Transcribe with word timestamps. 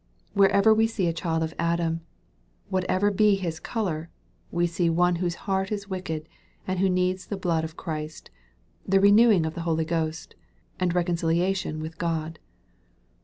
Wherever 0.33 0.73
we 0.73 0.87
see 0.87 1.05
a 1.05 1.13
child 1.13 1.43
of 1.43 1.53
Adam, 1.59 2.01
whatever 2.69 3.11
be 3.11 3.35
his 3.35 3.59
color, 3.59 4.09
we 4.49 4.65
see 4.65 4.89
one 4.89 5.17
whose 5.17 5.35
heart 5.45 5.71
is 5.71 5.91
wicked, 5.91 6.27
and 6.65 6.79
who 6.79 6.89
needs 6.89 7.27
the 7.27 7.37
blood 7.37 7.63
of 7.63 7.77
Christ, 7.77 8.31
the 8.83 8.99
renewing 8.99 9.45
of 9.45 9.53
the 9.53 9.61
Holy 9.61 9.85
Ghost, 9.85 10.33
and 10.79 10.91
reconcilia 10.95 11.55
tion 11.55 11.81
with 11.81 11.99
God. 11.99 12.39